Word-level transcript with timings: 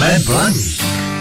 Jsme 0.00 0.18
blaní 0.26 0.64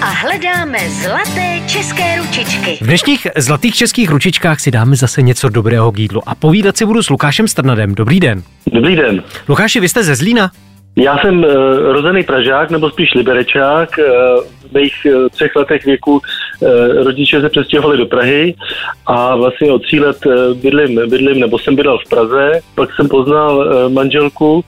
a 0.02 0.06
hledáme 0.06 0.78
zlaté 0.90 1.60
české 1.68 2.18
ručičky. 2.18 2.78
V 2.82 2.88
dnešních 2.88 3.28
zlatých 3.38 3.76
českých 3.76 4.10
ručičkách 4.10 4.60
si 4.60 4.72
dáme 4.72 4.96
zase 4.96 5.22
něco 5.22 5.50
dobrého 5.50 5.92
k 5.92 6.00
jídlu 6.00 6.22
a 6.26 6.36
povídat 6.36 6.78
si 6.78 6.86
budu 6.86 7.04
s 7.04 7.10
Lukášem 7.10 7.48
Strnadem. 7.48 7.96
Dobrý 7.96 8.20
den. 8.20 8.44
Dobrý 8.74 8.96
den. 8.96 9.24
Lukáši, 9.50 9.80
vy 9.80 9.90
jste 9.90 10.04
ze 10.04 10.16
Zlína? 10.16 10.52
Já 10.98 11.18
jsem 11.18 11.44
uh, 11.44 11.46
rozený 11.80 12.24
Pražák, 12.24 12.72
nebo 12.72 12.90
spíš 12.90 13.14
Liberečák. 13.16 13.90
Uh, 13.98 14.44
v 14.70 14.74
mých 14.74 14.94
uh, 15.06 15.28
třech 15.30 15.56
letech 15.56 15.86
věku 15.86 16.12
uh, 16.12 16.70
rodiče 17.04 17.42
se 17.42 17.50
přestěhovali 17.50 17.98
do 17.98 18.06
Prahy 18.06 18.56
a 19.06 19.36
vlastně 19.36 19.72
od 19.72 19.84
tří 19.84 20.00
let 20.00 20.18
uh, 20.26 20.58
bydlím, 20.58 21.10
bydlím, 21.10 21.40
nebo 21.40 21.60
jsem 21.60 21.76
bydlel 21.76 21.98
v 21.98 22.10
Praze. 22.10 22.52
Pak 22.76 22.90
jsem 22.96 23.10
poznal 23.10 23.58
uh, 23.58 23.94
manželku, 23.94 24.54
uh, 24.56 24.62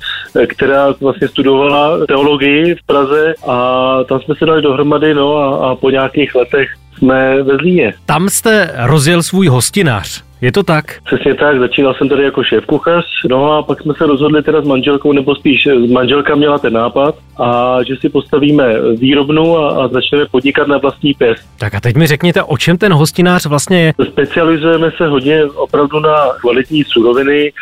která 0.47 0.93
vlastně 1.01 1.27
studovala 1.27 2.05
teologii 2.05 2.75
v 2.75 2.83
Praze 2.85 3.33
a 3.47 3.97
tam 4.03 4.19
jsme 4.19 4.35
se 4.35 4.45
dali 4.45 4.61
dohromady, 4.61 5.13
no 5.13 5.37
a, 5.37 5.71
a 5.71 5.75
po 5.75 5.89
nějakých 5.89 6.35
letech 6.35 6.69
jsme 6.97 7.43
ve 7.43 7.55
Zlíně. 7.55 7.93
Tam 8.05 8.29
jste 8.29 8.73
rozjel 8.75 9.23
svůj 9.23 9.47
hostinář. 9.47 10.30
Je 10.41 10.51
to 10.51 10.63
tak? 10.63 10.85
Přesně 11.03 11.35
tak, 11.35 11.59
začínal 11.59 11.93
jsem 11.93 12.09
tady 12.09 12.23
jako 12.23 12.43
šéf 12.43 12.65
kuchař, 12.65 13.05
no 13.29 13.51
a 13.53 13.63
pak 13.63 13.81
jsme 13.81 13.93
se 13.97 14.05
rozhodli 14.05 14.43
teda 14.43 14.61
s 14.61 14.67
manželkou, 14.67 15.11
nebo 15.11 15.35
spíš 15.35 15.67
manželka 15.91 16.35
měla 16.35 16.59
ten 16.59 16.73
nápad, 16.73 17.15
a 17.37 17.77
že 17.87 17.95
si 17.95 18.09
postavíme 18.09 18.65
výrobnu 18.97 19.57
a, 19.57 19.83
a 19.83 19.87
začneme 19.87 20.25
podnikat 20.31 20.67
na 20.67 20.77
vlastní 20.77 21.13
pěst. 21.13 21.43
Tak 21.59 21.75
a 21.75 21.79
teď 21.79 21.95
mi 21.95 22.07
řekněte, 22.07 22.43
o 22.43 22.57
čem 22.57 22.77
ten 22.77 22.93
hostinář 22.93 23.45
vlastně 23.45 23.81
je? 23.81 23.93
Specializujeme 24.07 24.91
se 24.97 25.07
hodně 25.07 25.45
opravdu 25.45 25.99
na 25.99 26.15
kvalitní 26.41 26.83
suroviny 26.83 27.53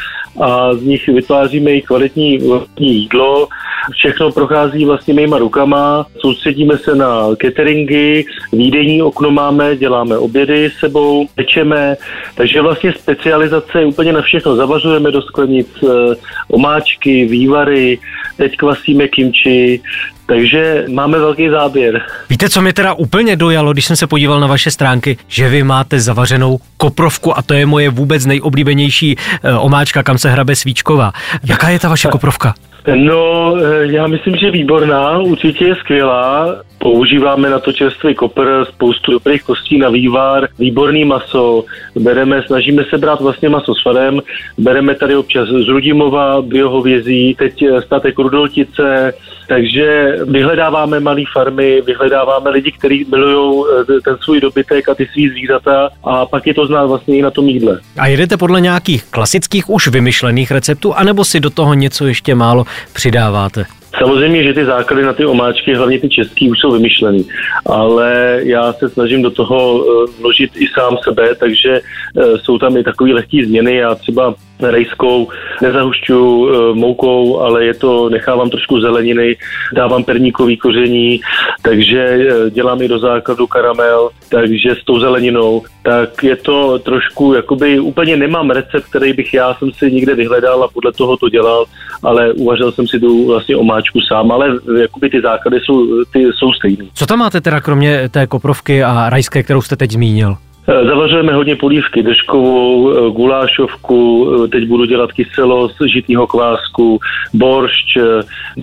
a 0.41 0.73
z 0.73 0.81
nich 0.81 1.07
vytváříme 1.07 1.71
i 1.71 1.81
kvalitní, 1.81 2.37
kvalitní 2.37 2.95
jídlo, 2.95 3.47
Všechno 3.91 4.31
prochází 4.31 4.85
vlastně 4.85 5.13
mýma 5.13 5.37
rukama, 5.37 6.05
soustředíme 6.19 6.77
se 6.77 6.95
na 6.95 7.35
cateringy, 7.41 8.25
výdejní 8.51 9.01
okno 9.01 9.31
máme, 9.31 9.75
děláme 9.75 10.17
obědy 10.17 10.69
s 10.69 10.73
sebou, 10.73 11.27
pečeme, 11.35 11.97
takže 12.35 12.61
vlastně 12.69 12.93
specializace 12.93 13.85
úplně 13.85 14.13
na 14.13 14.21
všechno. 14.21 14.55
Zavařujeme 14.55 15.11
do 15.11 15.21
sklenic 15.21 15.67
eh, 15.83 16.15
omáčky, 16.47 17.25
vývary, 17.25 17.99
teď 18.37 18.57
kvasíme 18.57 19.07
kimči, 19.07 19.81
takže 20.25 20.85
máme 20.89 21.19
velký 21.19 21.49
záběr. 21.49 22.01
Víte, 22.29 22.49
co 22.49 22.61
mě 22.61 22.73
teda 22.73 22.93
úplně 22.93 23.35
dojalo, 23.35 23.73
když 23.73 23.85
jsem 23.85 23.95
se 23.95 24.07
podíval 24.07 24.39
na 24.39 24.47
vaše 24.47 24.71
stránky, 24.71 25.17
že 25.27 25.49
vy 25.49 25.63
máte 25.63 25.99
zavařenou 25.99 26.59
koprovku 26.77 27.37
a 27.37 27.41
to 27.41 27.53
je 27.53 27.65
moje 27.65 27.89
vůbec 27.89 28.25
nejoblíbenější 28.25 29.17
eh, 29.17 29.53
omáčka, 29.53 30.03
kam 30.03 30.17
se 30.17 30.29
hrabe 30.29 30.55
svíčková. 30.55 31.11
Jaká 31.43 31.69
je 31.69 31.79
ta 31.79 31.89
vaše 31.89 32.07
koprovka? 32.07 32.53
No, 32.95 33.55
eh, 33.57 33.85
já 33.85 34.07
myslím, 34.07 34.35
že 34.35 34.51
výborná, 34.51 35.17
určitě 35.17 35.65
je 35.65 35.75
skvělá. 35.75 36.55
Používáme 36.77 37.49
na 37.49 37.59
to 37.59 37.73
čerstvý 37.73 38.15
kopr, 38.15 38.65
spoustu 38.67 39.11
dobrých 39.11 39.43
kostí 39.43 39.77
na 39.77 39.89
vývar, 39.89 40.47
výborný 40.59 41.05
maso. 41.05 41.63
Bereme, 41.95 42.43
snažíme 42.47 42.83
se 42.89 42.97
brát 42.97 43.21
vlastně 43.21 43.49
maso 43.49 43.75
s 43.75 43.83
farem. 43.83 44.21
Bereme 44.57 44.95
tady 44.95 45.15
občas 45.15 45.47
z 45.47 45.67
Rudimova, 45.67 46.41
biohovězí, 46.41 47.35
teď 47.39 47.61
eh, 47.61 47.81
statek 47.81 48.19
Rudoltice, 48.19 49.13
takže 49.47 50.15
vyhledáváme 50.27 50.99
malé 50.99 51.21
farmy, 51.33 51.81
vyhledáváme 51.81 52.49
lidi, 52.49 52.71
kteří 52.71 53.05
milují 53.09 53.65
eh, 53.81 54.01
ten 54.01 54.17
svůj 54.23 54.41
dobytek 54.41 54.89
a 54.89 54.95
ty 54.95 55.07
svý 55.13 55.29
zvířata 55.29 55.89
a 56.03 56.25
pak 56.25 56.47
je 56.47 56.53
to 56.53 56.67
znát 56.67 56.85
vlastně 56.85 57.17
i 57.17 57.21
na 57.21 57.31
tom 57.31 57.49
jídle. 57.49 57.79
A 57.97 58.07
jedete 58.07 58.37
podle 58.37 58.61
nějakých 58.61 59.03
klasických 59.03 59.69
už 59.69 59.87
vymyšlených 59.87 60.51
receptů, 60.51 60.93
anebo 60.93 61.25
si 61.25 61.39
do 61.39 61.49
toho 61.49 61.73
něco 61.73 62.07
ještě 62.07 62.35
málo 62.35 62.65
přidáváte? 62.93 63.65
Samozřejmě, 63.97 64.43
že 64.43 64.53
ty 64.53 64.65
základy 64.65 65.03
na 65.03 65.13
ty 65.13 65.25
omáčky, 65.25 65.75
hlavně 65.75 65.99
ty 65.99 66.09
český, 66.09 66.49
už 66.51 66.59
jsou 66.59 66.71
vymyšlený, 66.71 67.27
ale 67.65 68.39
já 68.43 68.73
se 68.73 68.89
snažím 68.89 69.21
do 69.21 69.31
toho 69.31 69.83
eh, 69.83 70.11
vložit 70.21 70.51
i 70.55 70.67
sám 70.67 70.97
sebe, 71.03 71.35
takže 71.35 71.81
eh, 71.81 72.37
jsou 72.37 72.57
tam 72.57 72.77
i 72.77 72.83
takové 72.83 73.13
lehké 73.13 73.45
změny. 73.45 73.75
Já 73.75 73.95
třeba 73.95 74.35
rejskou 74.59 75.27
nezahušťuju 75.61 76.49
e, 76.49 76.73
moukou, 76.75 77.39
ale 77.39 77.65
je 77.65 77.73
to, 77.73 78.09
nechávám 78.09 78.49
trošku 78.49 78.81
zeleniny, 78.81 79.35
dávám 79.73 80.03
perníkový 80.03 80.57
koření, 80.57 81.21
takže 81.61 81.99
e, 81.99 82.49
dělám 82.49 82.81
i 82.81 82.87
do 82.87 82.99
základu 82.99 83.47
karamel, 83.47 84.09
takže 84.29 84.75
s 84.81 84.85
tou 84.85 84.99
zeleninou, 84.99 85.63
tak 85.83 86.23
je 86.23 86.35
to 86.35 86.79
trošku, 86.79 87.33
jakoby 87.33 87.79
úplně 87.79 88.17
nemám 88.17 88.49
recept, 88.49 88.85
který 88.89 89.13
bych 89.13 89.33
já 89.33 89.53
jsem 89.53 89.71
si 89.71 89.91
někde 89.91 90.15
vyhledal 90.15 90.63
a 90.63 90.67
podle 90.67 90.91
toho 90.91 91.17
to 91.17 91.29
dělal, 91.29 91.65
ale 92.03 92.33
uvařil 92.33 92.71
jsem 92.71 92.87
si 92.87 92.99
tu 92.99 93.27
vlastně 93.27 93.55
omáčku 93.55 93.99
sám, 94.01 94.31
ale 94.31 94.47
jakoby 94.81 95.09
ty 95.09 95.21
základy 95.21 95.59
jsou, 95.59 96.03
ty 96.13 96.19
jsou 96.19 96.53
stejné. 96.53 96.85
Co 96.93 97.05
tam 97.05 97.19
máte 97.19 97.41
teda 97.41 97.61
kromě 97.61 98.09
té 98.09 98.27
koprovky 98.27 98.83
a 98.83 99.09
rajské, 99.09 99.43
kterou 99.43 99.61
jste 99.61 99.75
teď 99.75 99.91
zmínil? 99.91 100.35
Eh, 100.71 100.85
zavařujeme 100.85 101.33
hodně 101.33 101.55
polívky, 101.55 102.03
deškovou, 102.03 102.91
eh, 102.91 103.11
gulášovku, 103.11 104.29
eh, 104.31 104.47
teď 104.47 104.67
budu 104.67 104.85
dělat 104.85 105.11
kyselo 105.11 105.69
z 105.69 105.75
žitního 105.93 106.27
kvásku, 106.27 106.99
boršč, 107.33 107.97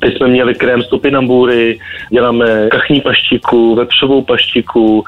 teď 0.00 0.16
jsme 0.16 0.28
měli 0.28 0.55
krém 0.55 0.83
z 0.83 0.89
topinambury, 0.89 1.78
děláme 2.11 2.69
kachní 2.71 3.00
paštiku, 3.00 3.75
vepřovou 3.75 4.22
paštiku, 4.22 5.05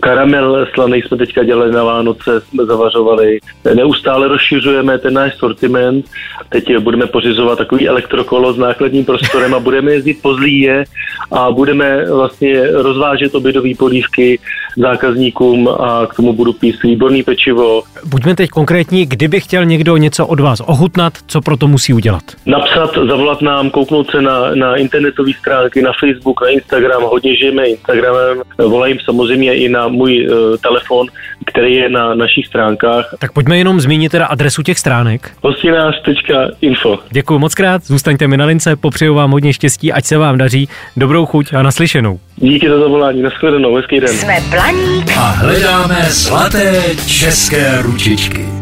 karamel 0.00 0.66
slaný 0.74 1.02
jsme 1.02 1.16
teďka 1.16 1.44
dělali 1.44 1.72
na 1.72 1.84
Vánoce, 1.84 2.40
jsme 2.40 2.64
zavařovali. 2.64 3.38
Neustále 3.74 4.28
rozšiřujeme 4.28 4.98
ten 4.98 5.14
náš 5.14 5.34
sortiment. 5.34 6.06
Teď 6.48 6.76
budeme 6.78 7.06
pořizovat 7.06 7.58
takový 7.58 7.88
elektrokolo 7.88 8.52
s 8.52 8.58
nákladním 8.58 9.04
prostorem 9.04 9.54
a 9.54 9.60
budeme 9.60 9.92
jezdit 9.92 10.22
po 10.22 10.34
Zlíje 10.34 10.84
a 11.32 11.50
budeme 11.50 12.10
vlastně 12.10 12.66
rozvážet 12.72 13.34
obědové 13.34 13.70
polívky 13.78 14.38
zákazníkům 14.76 15.68
a 15.68 16.06
k 16.06 16.14
tomu 16.14 16.32
budu 16.42 16.52
pít 16.52 16.82
výborný 16.82 17.22
pečivo. 17.22 17.82
Buďme 18.04 18.34
teď 18.36 18.50
konkrétní, 18.50 19.06
kdyby 19.06 19.40
chtěl 19.40 19.64
někdo 19.64 19.96
něco 19.96 20.26
od 20.26 20.40
vás 20.40 20.60
ohutnat, 20.60 21.12
co 21.26 21.40
pro 21.40 21.56
to 21.56 21.68
musí 21.68 21.92
udělat? 21.94 22.22
Napsat, 22.46 22.90
zavolat 22.94 23.42
nám, 23.42 23.70
kouknout 23.70 24.10
se 24.10 24.22
na, 24.22 24.54
na 24.54 24.76
internetové 24.76 25.32
stránky, 25.40 25.82
na 25.82 25.92
Facebook, 26.00 26.40
na 26.42 26.48
Instagram, 26.48 27.02
hodně 27.02 27.36
žijeme 27.36 27.66
Instagramem, 27.66 28.42
volají 28.58 28.98
samozřejmě 29.04 29.54
i 29.54 29.68
na 29.68 29.88
můj 29.88 30.28
uh, 30.28 30.56
telefon, 30.56 31.06
který 31.46 31.74
je 31.74 31.88
na 31.88 32.14
našich 32.14 32.46
stránkách. 32.46 33.14
Tak 33.18 33.32
pojďme 33.32 33.58
jenom 33.58 33.80
zmínit 33.80 34.12
teda 34.12 34.26
adresu 34.26 34.62
těch 34.62 34.78
stránek. 34.78 35.30
Hostinář.info 35.42 36.98
Děkuji 37.10 37.38
moc 37.38 37.54
krát, 37.54 37.84
zůstaňte 37.84 38.28
mi 38.28 38.36
na 38.36 38.44
lince, 38.44 38.76
popřeju 38.76 39.14
vám 39.14 39.30
hodně 39.30 39.52
štěstí, 39.52 39.92
ať 39.92 40.04
se 40.04 40.18
vám 40.18 40.38
daří, 40.38 40.68
dobrou 40.96 41.26
chuť 41.26 41.52
a 41.54 41.62
naslyšenou. 41.62 42.20
Díky 42.36 42.68
za 42.68 42.78
zavolání, 42.78 43.22
nashledanou, 43.22 43.74
hezký 43.74 44.00
den. 44.00 44.08
Jsme 44.08 44.36
Blaník 44.50 45.16
a 45.16 45.20
hledáme 45.20 46.08
zlaté 46.22 46.96
české 47.06 47.82
ručičky. 47.82 48.61